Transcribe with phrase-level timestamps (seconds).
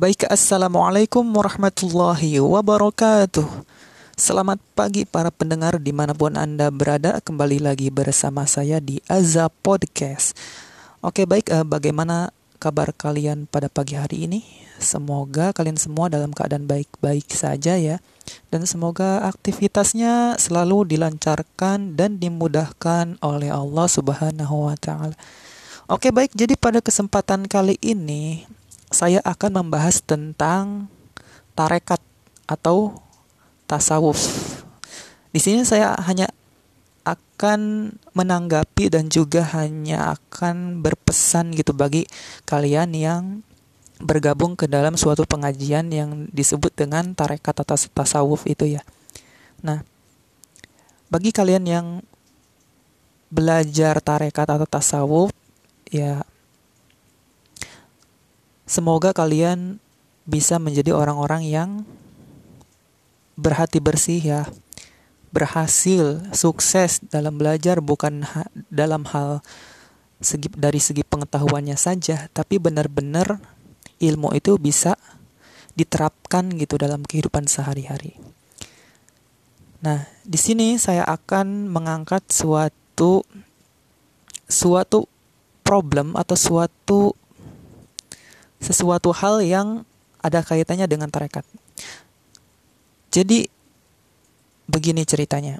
[0.00, 3.44] Baik, Assalamualaikum warahmatullahi wabarakatuh.
[4.16, 7.20] Selamat pagi para pendengar di mana pun Anda berada.
[7.20, 10.32] Kembali lagi bersama saya di Azza Podcast.
[11.04, 14.40] Oke baik, eh, bagaimana kabar kalian pada pagi hari ini?
[14.80, 18.00] Semoga kalian semua dalam keadaan baik-baik saja ya.
[18.48, 25.12] Dan semoga aktivitasnya selalu dilancarkan dan dimudahkan oleh Allah subhanahu wa ta'ala.
[25.92, 28.48] Oke baik, jadi pada kesempatan kali ini
[28.90, 30.90] saya akan membahas tentang
[31.54, 32.02] tarekat
[32.50, 32.98] atau
[33.70, 34.18] tasawuf.
[35.30, 36.26] Di sini saya hanya
[37.06, 42.04] akan menanggapi dan juga hanya akan berpesan gitu bagi
[42.44, 43.22] kalian yang
[44.00, 48.82] bergabung ke dalam suatu pengajian yang disebut dengan tarekat atau tasawuf itu ya.
[49.60, 49.84] Nah,
[51.12, 51.86] bagi kalian yang
[53.30, 55.30] belajar tarekat atau tasawuf
[55.86, 56.26] ya
[58.70, 59.82] Semoga kalian
[60.22, 61.82] bisa menjadi orang-orang yang
[63.34, 64.46] berhati bersih ya,
[65.34, 69.42] berhasil, sukses dalam belajar bukan ha dalam hal
[70.22, 73.42] segi dari segi pengetahuannya saja, tapi benar-benar
[73.98, 74.94] ilmu itu bisa
[75.74, 78.14] diterapkan gitu dalam kehidupan sehari-hari.
[79.82, 83.26] Nah, di sini saya akan mengangkat suatu
[84.46, 85.10] suatu
[85.66, 87.18] problem atau suatu
[88.60, 89.88] sesuatu hal yang
[90.20, 91.42] ada kaitannya dengan tarekat.
[93.10, 93.48] Jadi
[94.70, 95.58] begini ceritanya.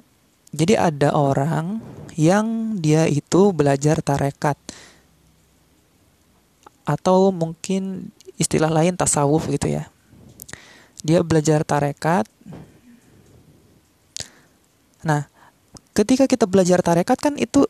[0.55, 1.81] Jadi ada orang
[2.15, 4.55] yang dia itu belajar tarekat
[6.83, 9.87] atau mungkin istilah lain tasawuf gitu ya.
[11.01, 12.27] Dia belajar tarekat.
[15.01, 15.25] Nah,
[15.97, 17.65] ketika kita belajar tarekat kan itu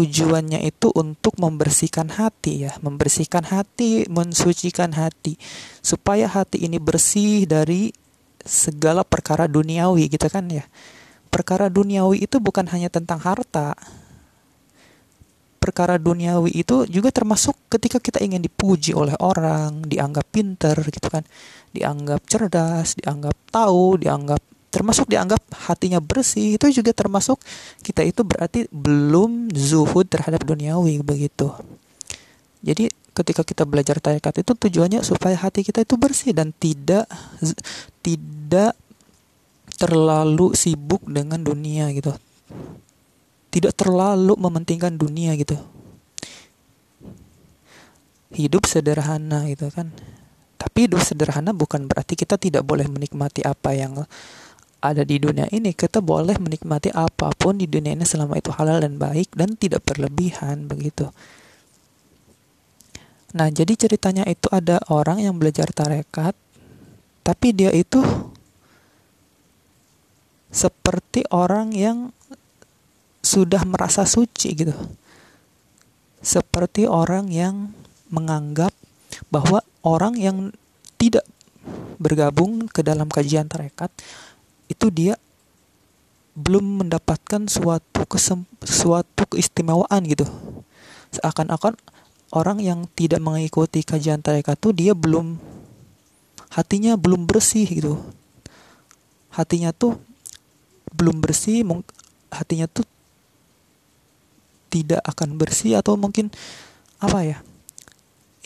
[0.00, 5.36] tujuannya itu untuk membersihkan hati ya, membersihkan hati, mensucikan hati
[5.84, 7.92] supaya hati ini bersih dari
[8.40, 10.64] segala perkara duniawi gitu kan ya.
[11.28, 13.76] Perkara duniawi itu bukan hanya tentang harta.
[15.60, 21.28] Perkara duniawi itu juga termasuk ketika kita ingin dipuji oleh orang, dianggap pinter gitu kan,
[21.76, 27.42] dianggap cerdas, dianggap tahu, dianggap termasuk dianggap hatinya bersih itu juga termasuk
[27.82, 31.50] kita itu berarti belum zuhud terhadap duniawi begitu.
[32.62, 37.10] Jadi ketika kita belajar tarekat itu tujuannya supaya hati kita itu bersih dan tidak
[38.00, 38.78] tidak
[39.74, 42.14] terlalu sibuk dengan dunia gitu.
[43.50, 45.58] Tidak terlalu mementingkan dunia gitu.
[48.30, 49.90] Hidup sederhana gitu kan.
[50.60, 54.04] Tapi hidup sederhana bukan berarti kita tidak boleh menikmati apa yang
[54.80, 58.80] ada di dunia ini kita boleh menikmati apa pun di dunia ini selama itu halal
[58.80, 61.12] dan baik dan tidak berlebihan begitu.
[63.30, 66.34] Nah, jadi ceritanya itu ada orang yang belajar tarekat
[67.20, 68.02] tapi dia itu
[70.50, 72.10] seperti orang yang
[73.22, 74.74] sudah merasa suci gitu.
[76.20, 77.70] Seperti orang yang
[78.10, 78.74] menganggap
[79.30, 80.50] bahwa orang yang
[80.98, 81.24] tidak
[82.00, 83.92] bergabung ke dalam kajian tarekat
[84.70, 85.18] itu dia
[86.38, 90.24] belum mendapatkan suatu kesem suatu keistimewaan gitu.
[91.10, 91.74] Seakan-akan
[92.30, 95.42] orang yang tidak mengikuti kajian tarekat itu dia belum
[96.54, 97.98] hatinya belum bersih gitu.
[99.34, 99.98] Hatinya tuh
[100.94, 101.66] belum bersih
[102.30, 102.86] hatinya tuh
[104.70, 106.30] tidak akan bersih atau mungkin
[107.02, 107.38] apa ya?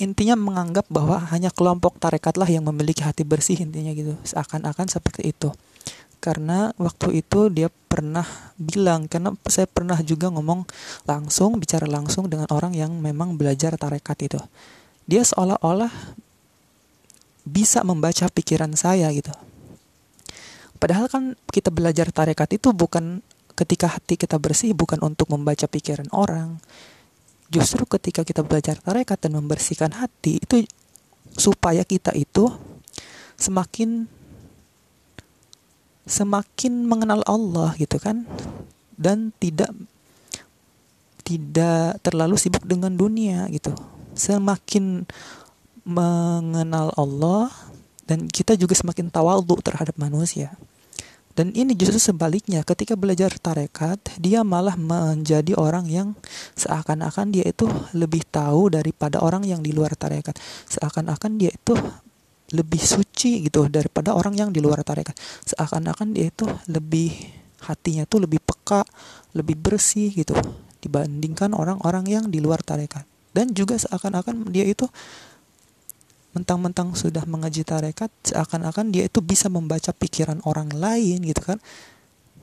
[0.00, 4.16] Intinya menganggap bahwa hanya kelompok tarekatlah yang memiliki hati bersih intinya gitu.
[4.24, 5.52] Seakan-akan seperti itu
[6.24, 8.24] karena waktu itu dia pernah
[8.56, 10.64] bilang karena saya pernah juga ngomong
[11.04, 14.40] langsung bicara langsung dengan orang yang memang belajar tarekat itu.
[15.04, 15.92] Dia seolah-olah
[17.44, 19.28] bisa membaca pikiran saya gitu.
[20.80, 23.20] Padahal kan kita belajar tarekat itu bukan
[23.52, 26.56] ketika hati kita bersih bukan untuk membaca pikiran orang.
[27.52, 30.64] Justru ketika kita belajar tarekat dan membersihkan hati itu
[31.36, 32.48] supaya kita itu
[33.36, 34.08] semakin
[36.04, 38.28] semakin mengenal Allah gitu kan
[39.00, 39.72] dan tidak
[41.24, 43.72] tidak terlalu sibuk dengan dunia gitu.
[44.14, 45.08] Semakin
[45.84, 47.48] mengenal Allah
[48.04, 50.52] dan kita juga semakin tawadhu terhadap manusia.
[51.34, 56.08] Dan ini justru sebaliknya ketika belajar tarekat dia malah menjadi orang yang
[56.54, 60.38] seakan-akan dia itu lebih tahu daripada orang yang di luar tarekat.
[60.70, 61.74] Seakan-akan dia itu
[62.54, 65.18] lebih suci gitu daripada orang yang di luar tarekat.
[65.50, 67.10] Seakan-akan dia itu lebih
[67.66, 68.84] hatinya tuh lebih peka
[69.34, 70.36] lebih bersih gitu
[70.84, 73.02] dibandingkan orang-orang yang di luar tarekat.
[73.34, 74.86] Dan juga seakan-akan dia itu
[76.34, 81.58] mentang-mentang sudah mengaji tarekat seakan-akan dia itu bisa membaca pikiran orang lain gitu kan.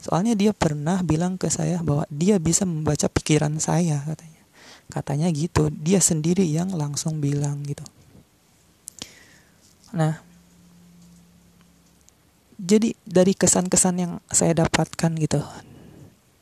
[0.02, 4.42] Soalnya dia pernah bilang ke saya bahwa dia bisa membaca pikiran saya katanya.
[4.92, 7.88] Katanya gitu dia sendiri yang langsung bilang gitu
[9.92, 10.24] nah
[12.62, 15.42] jadi dari kesan-kesan yang saya dapatkan gitu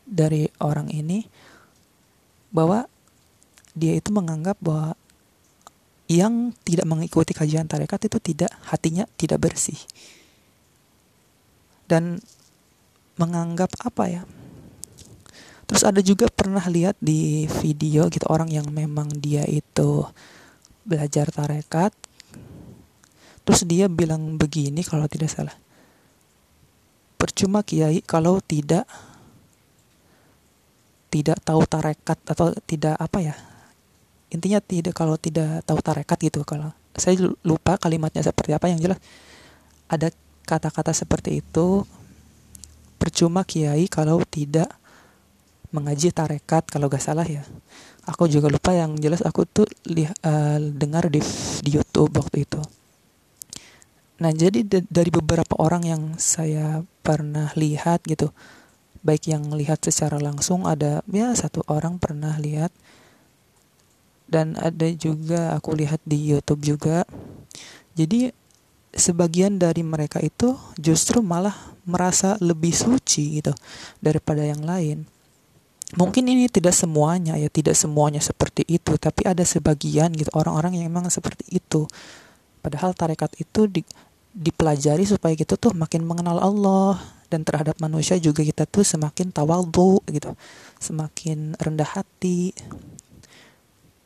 [0.04, 1.24] dari orang ini
[2.52, 2.90] bahwa
[3.78, 4.98] dia itu menganggap bahwa
[6.10, 9.78] yang tidak mengikuti kajian tarekat itu tidak hatinya tidak bersih.
[11.86, 12.18] Dan
[13.22, 14.22] menganggap apa ya?
[15.70, 20.02] Terus ada juga pernah lihat di video gitu orang yang memang dia itu
[20.82, 21.94] belajar tarekat
[23.50, 25.58] terus dia bilang begini kalau tidak salah.
[27.18, 28.86] Percuma kiai kalau tidak
[31.10, 33.34] tidak tahu tarekat atau tidak apa ya.
[34.30, 36.46] Intinya tidak kalau tidak tahu tarekat gitu.
[36.46, 39.02] Kalau saya lupa kalimatnya seperti apa yang jelas
[39.90, 40.14] ada
[40.46, 41.90] kata-kata seperti itu.
[43.02, 44.70] Percuma kiai kalau tidak
[45.74, 47.42] mengaji tarekat kalau gak salah ya.
[48.06, 51.18] Aku juga lupa yang jelas aku tuh lihat uh, dengar di
[51.66, 52.62] di YouTube waktu itu
[54.20, 58.36] nah jadi dari beberapa orang yang saya pernah lihat gitu
[59.00, 62.76] baik yang lihat secara langsung ada ya satu orang pernah lihat
[64.30, 67.04] dan ada juga aku lihat di YouTube juga.
[67.98, 68.30] Jadi
[68.94, 73.52] sebagian dari mereka itu justru malah merasa lebih suci gitu
[74.00, 75.10] daripada yang lain.
[75.98, 80.94] Mungkin ini tidak semuanya ya, tidak semuanya seperti itu, tapi ada sebagian gitu orang-orang yang
[80.94, 81.90] memang seperti itu.
[82.62, 83.82] Padahal tarekat itu di,
[84.34, 90.02] dipelajari supaya kita tuh makin mengenal Allah dan terhadap manusia juga kita tuh semakin tawaldu
[90.10, 90.34] gitu,
[90.82, 92.54] semakin rendah hati,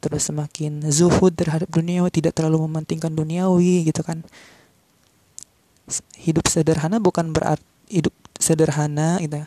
[0.04, 4.20] terus semakin zuhud terhadap dunia tidak terlalu mementingkan duniawi gitu kan.
[6.20, 9.44] Hidup sederhana bukan berarti hidup sederhana gitu.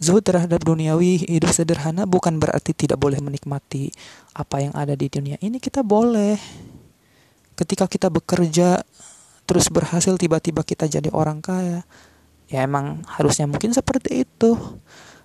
[0.00, 3.92] Zuhud terhadap duniawi hidup sederhana bukan berarti tidak boleh menikmati
[4.32, 5.36] apa yang ada di dunia.
[5.38, 6.40] Ini kita boleh.
[7.52, 8.80] Ketika kita bekerja
[9.50, 11.82] terus berhasil tiba-tiba kita jadi orang kaya
[12.46, 14.54] ya emang harusnya mungkin seperti itu.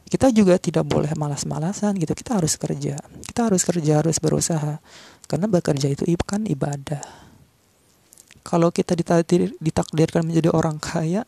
[0.05, 2.13] Kita juga tidak boleh malas-malasan gitu.
[2.17, 2.97] Kita harus kerja.
[3.25, 4.81] Kita harus kerja harus berusaha.
[5.25, 7.01] Karena bekerja itu kan ibadah.
[8.45, 11.25] Kalau kita ditakdir, ditakdirkan menjadi orang kaya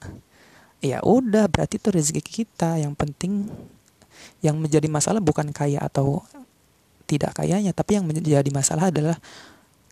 [0.78, 2.78] ya udah berarti itu rezeki kita.
[2.78, 3.50] Yang penting
[4.42, 6.22] yang menjadi masalah bukan kaya atau
[7.10, 9.18] tidak kayanya tapi yang menjadi masalah adalah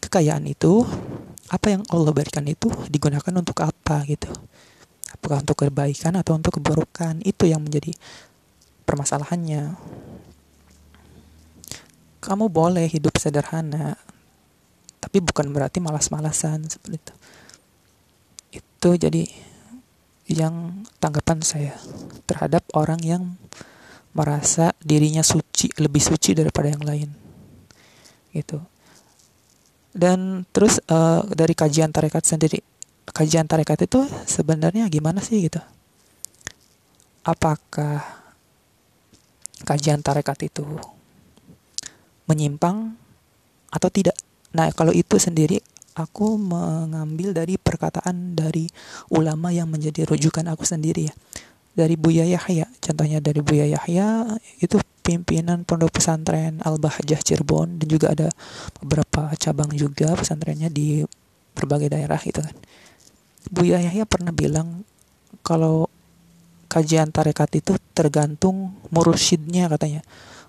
[0.03, 0.83] kekayaan itu
[1.45, 4.29] apa yang Allah berikan itu digunakan untuk apa gitu?
[5.13, 7.21] Apakah untuk kebaikan atau untuk keburukan?
[7.21, 7.93] Itu yang menjadi
[8.89, 9.77] permasalahannya.
[12.25, 13.93] Kamu boleh hidup sederhana
[14.97, 17.13] tapi bukan berarti malas-malasan seperti itu.
[18.57, 19.23] Itu jadi
[20.25, 21.77] yang tanggapan saya
[22.25, 23.37] terhadap orang yang
[24.17, 27.09] merasa dirinya suci lebih suci daripada yang lain.
[28.33, 28.74] Gitu
[29.95, 32.59] dan terus uh, dari kajian tarekat sendiri
[33.09, 35.63] kajian tarekat itu sebenarnya gimana sih gitu
[37.25, 38.03] apakah
[39.65, 40.63] kajian tarekat itu
[42.29, 42.93] menyimpang
[43.73, 44.15] atau tidak.
[44.53, 45.59] Nah, kalau itu sendiri
[45.97, 48.69] aku mengambil dari perkataan dari
[49.11, 51.15] ulama yang menjadi rujukan aku sendiri ya.
[51.75, 58.17] Dari Buya Yahya, contohnya dari Buya Yahya itu pimpinan pondok pesantren Al-Bahjah Cirebon dan juga
[58.17, 58.33] ada
[58.81, 61.05] beberapa cabang juga pesantrennya di
[61.53, 62.55] berbagai daerah gitu kan.
[63.53, 64.81] Buya Yahya pernah bilang
[65.45, 65.85] kalau
[66.65, 70.01] kajian tarekat itu tergantung mursyidnya katanya.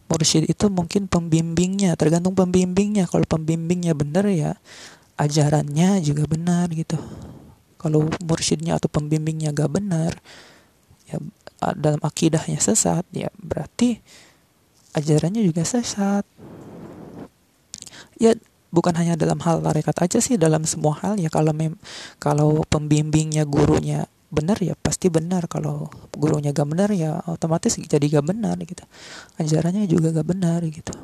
[0.08, 3.04] Mursyid itu mungkin pembimbingnya tergantung pembimbingnya.
[3.04, 4.56] Kalau pembimbingnya benar ya
[5.20, 6.96] ajarannya juga benar gitu.
[7.76, 10.16] Kalau mursyidnya atau pembimbingnya gak benar
[11.06, 11.22] ya
[11.78, 14.00] dalam akidahnya sesat ya berarti
[14.96, 16.24] ajarannya juga sesat.
[18.16, 18.32] Ya
[18.72, 21.28] bukan hanya dalam hal tarekat aja sih dalam semua hal ya.
[21.28, 21.76] Kalau mem
[22.16, 25.44] kalau pembimbingnya gurunya benar ya pasti benar.
[25.52, 28.82] Kalau gurunya gak benar ya otomatis jadi gak benar gitu.
[29.36, 30.96] Ajarannya juga gak benar gitu.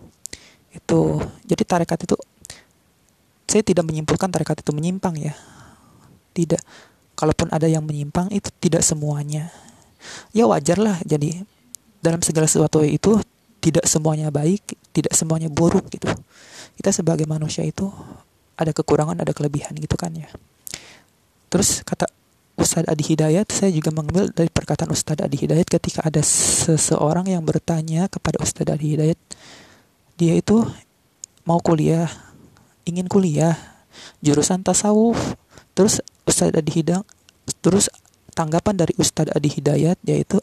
[0.72, 2.16] Itu jadi tarekat itu
[3.44, 5.36] saya tidak menyimpulkan tarekat itu menyimpang ya.
[6.32, 6.64] Tidak.
[7.12, 9.52] Kalaupun ada yang menyimpang itu tidak semuanya.
[10.32, 11.44] Ya wajar lah jadi
[12.02, 13.20] dalam segala sesuatu itu
[13.62, 16.10] tidak semuanya baik tidak semuanya buruk gitu.
[16.76, 17.88] Kita sebagai manusia itu
[18.58, 20.28] ada kekurangan ada kelebihan gitu kan ya.
[21.48, 22.08] Terus kata
[22.52, 27.40] Ustadz Adi Hidayat, saya juga mengambil dari perkataan Ustadz Adi Hidayat ketika ada seseorang yang
[27.42, 29.18] bertanya kepada Ustadz Adi Hidayat,
[30.20, 30.60] dia itu
[31.48, 32.12] mau kuliah,
[32.84, 33.56] ingin kuliah,
[34.20, 35.16] jurusan tasawuf.
[35.72, 37.02] Terus Ustadz Adi Hidang
[37.64, 37.88] terus
[38.36, 40.36] tanggapan dari Ustadz Adi Hidayat yaitu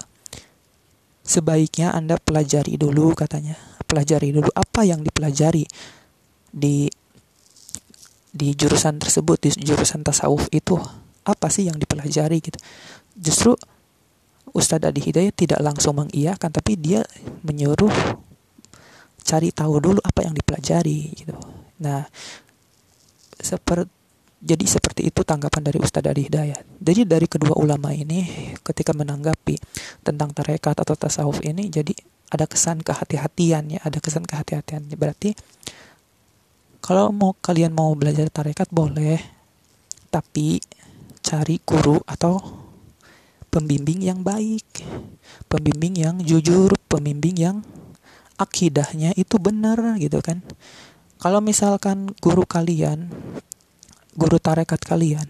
[1.29, 3.53] sebaiknya Anda pelajari dulu katanya.
[3.86, 5.69] Pelajari dulu apa yang dipelajari
[6.50, 6.89] di
[8.29, 10.81] di jurusan tersebut di jurusan tasawuf itu.
[11.29, 12.57] Apa sih yang dipelajari gitu.
[13.13, 13.53] Justru
[14.50, 17.05] Ustadz Adi Hidayat tidak langsung mengiyakan tapi dia
[17.45, 17.93] menyuruh
[19.21, 21.38] cari tahu dulu apa yang dipelajari gitu.
[21.86, 22.09] Nah
[23.38, 23.98] seperti
[24.39, 26.63] jadi seperti itu tanggapan dari Ustadz Adi Hidayat.
[26.79, 28.24] Jadi dari kedua ulama ini
[28.63, 29.60] ketika menanggapi
[30.00, 31.91] tentang tarekat atau tasawuf ini jadi
[32.31, 34.88] ada kesan kehati-hatian ya, ada kesan kehati-hatian.
[34.96, 35.36] Berarti
[36.79, 39.19] kalau mau kalian mau belajar tarekat boleh,
[40.08, 40.63] tapi
[41.19, 42.39] cari guru atau
[43.51, 44.88] pembimbing yang baik,
[45.51, 47.58] pembimbing yang jujur, pembimbing yang
[48.39, 50.39] akidahnya itu benar gitu kan.
[51.19, 53.12] Kalau misalkan guru kalian
[54.19, 55.25] guru tarekat kalian.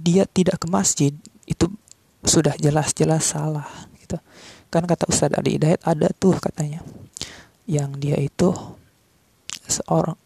[0.00, 1.12] Dia tidak ke masjid
[1.44, 1.68] itu
[2.24, 3.68] sudah jelas-jelas salah
[4.00, 4.16] gitu.
[4.72, 6.80] Kan kata Ustadz Adi Hidayat ada tuh katanya
[7.68, 8.52] yang dia itu
[9.68, 10.16] seorang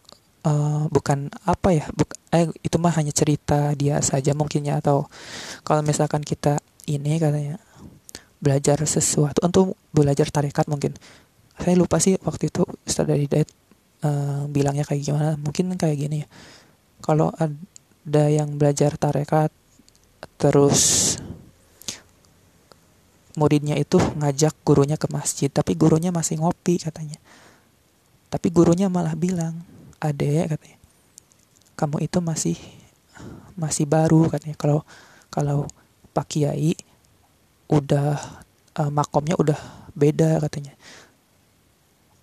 [0.47, 5.07] uh, bukan apa ya buk, eh, itu mah hanya cerita dia saja mungkinnya atau
[5.62, 6.59] kalau misalkan kita
[6.90, 7.59] ini katanya
[8.38, 10.95] belajar sesuatu untuk belajar tarekat mungkin.
[11.59, 13.50] Saya lupa sih waktu itu Ustadz Adi Hidayat
[14.05, 16.28] uh, bilangnya kayak gimana mungkin kayak gini ya.
[17.02, 19.55] Kalau ada yang belajar tarekat
[20.38, 21.14] terus
[23.38, 27.19] muridnya itu ngajak gurunya ke masjid tapi gurunya masih ngopi katanya.
[28.28, 29.62] Tapi gurunya malah bilang
[29.99, 30.78] adek katanya
[31.78, 32.59] kamu itu masih
[33.55, 34.59] masih baru katanya.
[34.59, 34.83] Kalau
[35.31, 35.71] kalau
[36.11, 36.75] pak kiai
[37.71, 38.19] udah
[38.75, 39.59] uh, makomnya udah
[39.95, 40.75] beda katanya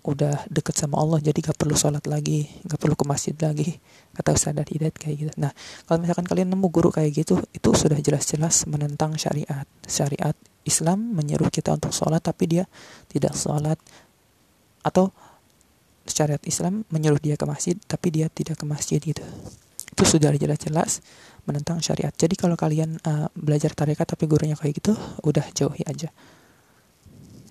[0.06, 3.74] udah deket sama Allah jadi gak perlu sholat lagi gak perlu ke masjid lagi.
[4.14, 5.32] Kata Ustaz Hidayat kayak gitu.
[5.36, 5.50] Nah
[5.84, 9.66] kalau misalkan kalian nemu guru kayak gitu itu sudah jelas-jelas menentang syariat.
[9.84, 12.64] Syariat Islam menyeru kita untuk sholat tapi dia
[13.10, 13.76] tidak sholat.
[14.86, 15.10] Atau
[16.06, 19.26] syariat Islam menyuruh dia ke masjid tapi dia tidak ke masjid gitu.
[19.90, 21.02] Itu sudah jelas-jelas
[21.50, 22.14] menentang syariat.
[22.14, 24.94] Jadi kalau kalian uh, belajar tarekat tapi gurunya kayak gitu
[25.26, 26.14] udah jauhi aja.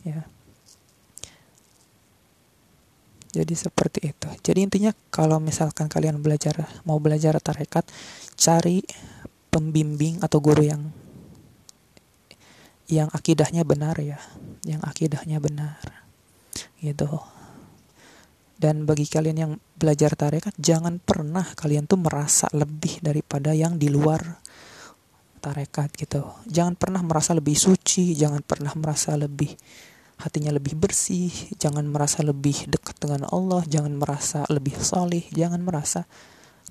[0.07, 0.23] Ya
[3.35, 4.27] jadi seperti itu.
[4.39, 6.55] Jadi intinya kalau misalkan kalian belajar
[6.87, 7.83] mau belajar tarekat,
[8.39, 8.79] cari
[9.51, 10.83] pembimbing atau guru yang
[12.87, 14.21] yang akidahnya benar ya,
[14.63, 15.83] yang akidahnya benar.
[16.79, 17.09] Gitu.
[18.55, 23.91] Dan bagi kalian yang belajar tarekat, jangan pernah kalian tuh merasa lebih daripada yang di
[23.91, 24.39] luar
[25.43, 26.23] tarekat gitu.
[26.47, 29.51] Jangan pernah merasa lebih suci, jangan pernah merasa lebih
[30.15, 36.07] hatinya lebih bersih, jangan merasa lebih dekat dengan Allah, jangan merasa lebih solih, jangan merasa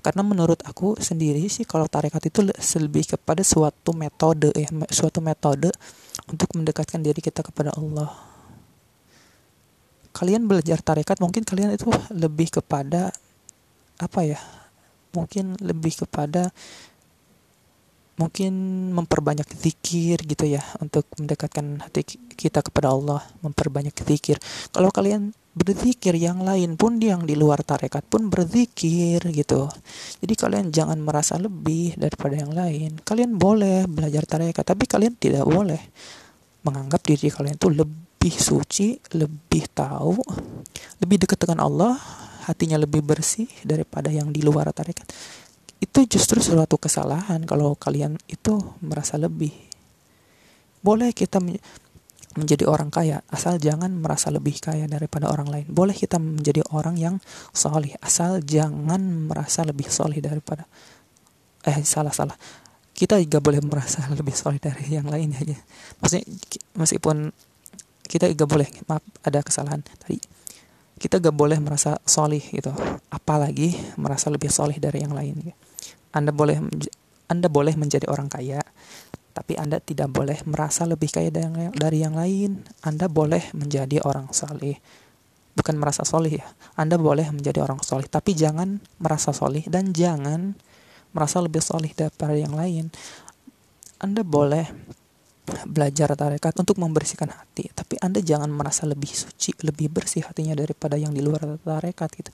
[0.05, 2.45] karena menurut aku sendiri sih kalau tarekat itu
[2.77, 5.73] lebih kepada suatu metode ya, suatu metode
[6.29, 8.13] untuk mendekatkan diri kita kepada Allah.
[10.13, 13.09] Kalian belajar tarekat mungkin kalian itu lebih kepada
[13.97, 14.37] apa ya?
[15.17, 16.53] Mungkin lebih kepada
[18.15, 18.53] mungkin
[18.95, 24.39] memperbanyak zikir gitu ya untuk mendekatkan hati kita kepada Allah memperbanyak zikir.
[24.71, 29.71] Kalau kalian berzikir yang lain pun yang di luar tarekat pun berzikir gitu.
[30.19, 32.99] Jadi kalian jangan merasa lebih daripada yang lain.
[33.03, 35.79] Kalian boleh belajar tarekat tapi kalian tidak boleh
[36.65, 40.17] menganggap diri kalian itu lebih suci lebih tahu
[40.97, 41.93] lebih dekat dengan Allah
[42.49, 45.05] hatinya lebih bersih daripada yang di luar tarekat
[45.83, 49.51] itu justru suatu kesalahan kalau kalian itu merasa lebih.
[50.79, 51.41] Boleh kita
[52.35, 55.65] menjadi orang kaya asal jangan merasa lebih kaya daripada orang lain.
[55.67, 57.15] Boleh kita menjadi orang yang
[57.51, 60.67] solih asal jangan merasa lebih solih daripada
[61.65, 62.37] eh salah salah.
[62.95, 65.57] Kita juga boleh merasa lebih solih dari yang lain aja.
[65.99, 66.25] Maksudnya
[66.79, 67.31] meskipun
[68.05, 70.21] kita juga boleh maaf ada kesalahan tadi
[70.95, 72.71] kita gak boleh merasa solih gitu
[73.11, 75.64] apalagi merasa lebih solih dari yang lain gitu.
[76.15, 76.57] Anda boleh
[77.27, 78.63] Anda boleh menjadi orang kaya,
[79.35, 82.63] tapi Anda tidak boleh merasa lebih kaya dari, dari yang lain.
[82.87, 84.79] Anda boleh menjadi orang saleh.
[85.55, 86.47] Bukan merasa soleh ya.
[86.79, 90.55] Anda boleh menjadi orang soleh, tapi jangan merasa soleh dan jangan
[91.11, 92.91] merasa lebih soleh daripada yang lain.
[93.99, 94.67] Anda boleh
[95.45, 100.97] belajar tarekat untuk membersihkan hati, tapi Anda jangan merasa lebih suci, lebih bersih hatinya daripada
[100.97, 102.31] yang di luar tarekat gitu.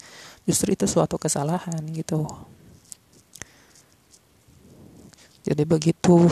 [0.47, 2.23] Justru itu suatu kesalahan gitu
[5.41, 6.29] jadi begitu.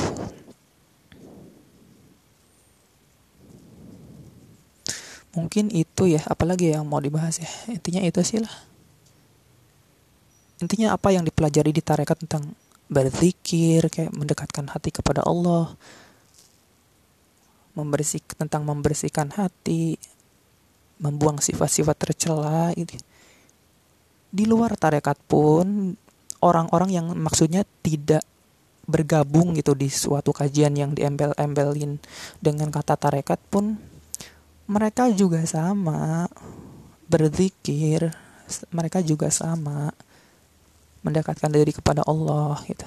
[5.34, 7.50] Mungkin itu ya apalagi yang mau dibahas ya.
[7.70, 8.54] Intinya itu sih lah.
[10.60, 12.54] Intinya apa yang dipelajari di tarekat tentang
[12.89, 15.78] berzikir kayak mendekatkan hati kepada Allah
[17.78, 19.96] membersih tentang membersihkan hati
[20.98, 22.98] membuang sifat-sifat tercela itu
[24.34, 25.94] di luar tarekat pun
[26.42, 28.25] orang-orang yang maksudnya tidak
[28.89, 32.01] bergabung gitu di suatu kajian yang diembel-embelin
[32.41, 33.77] dengan kata tarekat pun
[34.65, 36.25] mereka juga sama
[37.05, 38.10] berzikir
[38.74, 39.93] mereka juga sama
[41.05, 42.86] mendekatkan diri kepada Allah gitu.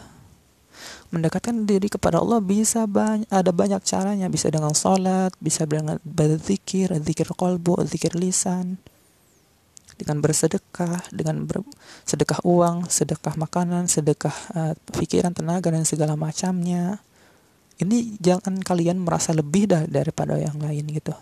[1.14, 6.90] Mendekatkan diri kepada Allah bisa banyak ada banyak caranya bisa dengan sholat bisa dengan berzikir
[6.98, 8.80] zikir kolbu zikir lisan
[10.02, 11.62] dengan bersedekah dengan ber,
[12.04, 16.98] sedekah uang sedekah makanan sedekah uh, pikiran tenaga dan segala macamnya
[17.78, 21.14] ini jangan kalian merasa lebih dah daripada yang lain gitu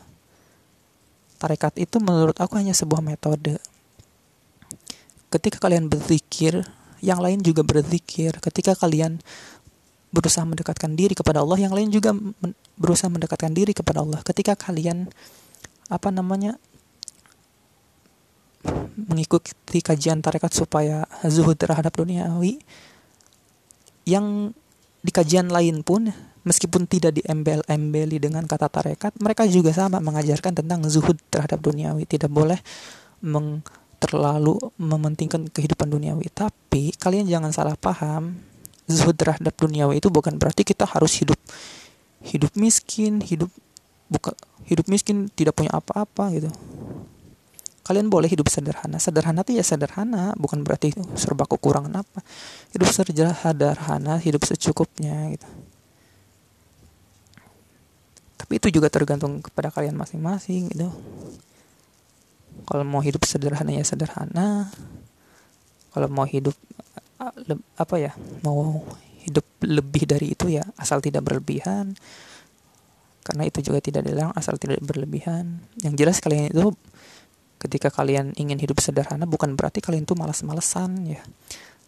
[1.36, 3.60] tarekat itu menurut aku hanya sebuah metode
[5.30, 6.66] ketika kalian berzikir
[7.00, 8.36] yang lain juga berzikir.
[8.38, 9.20] Ketika kalian
[10.12, 12.12] berusaha mendekatkan diri kepada Allah, yang lain juga
[12.76, 14.20] berusaha mendekatkan diri kepada Allah.
[14.20, 15.08] Ketika kalian
[15.90, 16.60] apa namanya
[18.96, 22.60] mengikuti kajian tarekat supaya zuhud terhadap duniawi
[24.04, 24.52] yang
[25.00, 26.12] di kajian lain pun
[26.44, 32.28] meskipun tidak diembel-embeli dengan kata tarekat mereka juga sama mengajarkan tentang zuhud terhadap duniawi tidak
[32.28, 32.60] boleh
[33.24, 33.64] meng
[34.00, 36.32] terlalu mementingkan kehidupan duniawi.
[36.32, 38.40] Tapi kalian jangan salah paham,
[38.88, 41.36] zuhud terhadap duniawi itu bukan berarti kita harus hidup
[42.24, 43.52] hidup miskin, hidup
[44.08, 44.32] buka
[44.64, 46.50] hidup miskin tidak punya apa-apa gitu.
[47.90, 49.02] Kalian boleh hidup sederhana.
[49.02, 52.22] Sederhana itu ya sederhana, bukan berarti serba kekurangan apa.
[52.70, 55.48] Hidup sederhana, hidup secukupnya gitu.
[58.38, 60.86] Tapi itu juga tergantung kepada kalian masing-masing gitu
[62.66, 64.68] kalau mau hidup sederhana ya sederhana
[65.90, 66.54] kalau mau hidup
[67.76, 68.12] apa ya
[68.46, 68.80] mau
[69.26, 71.92] hidup lebih dari itu ya asal tidak berlebihan
[73.20, 76.72] karena itu juga tidak dilarang asal tidak berlebihan yang jelas kalian itu
[77.60, 81.20] ketika kalian ingin hidup sederhana bukan berarti kalian itu malas-malesan ya.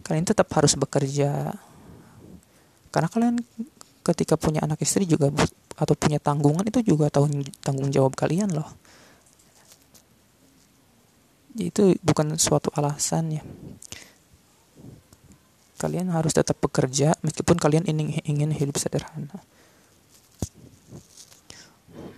[0.04, 1.56] Kalian tetap harus bekerja.
[2.92, 3.40] Karena kalian
[4.04, 5.32] ketika punya anak istri juga
[5.72, 8.68] atau punya tanggungan itu juga tanggung tanggung jawab kalian loh.
[11.56, 13.42] Itu bukan suatu alasan ya.
[15.80, 19.40] Kalian harus tetap bekerja meskipun kalian ingin ingin hidup sederhana.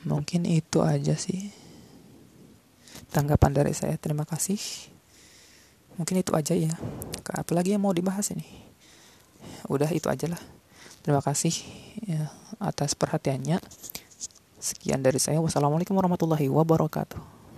[0.04, 1.63] Mungkin itu aja sih
[3.14, 3.94] tanggapan dari saya.
[3.94, 4.59] Terima kasih.
[5.94, 6.74] Mungkin itu aja ya.
[7.31, 8.42] Apalagi yang mau dibahas ini?
[9.70, 10.42] Udah itu aja lah.
[11.07, 11.55] Terima kasih
[12.03, 13.62] ya, atas perhatiannya.
[14.59, 15.38] Sekian dari saya.
[15.38, 17.43] Wassalamualaikum warahmatullahi wabarakatuh